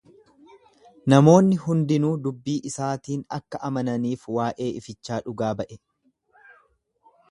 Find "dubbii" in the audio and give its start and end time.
2.25-2.57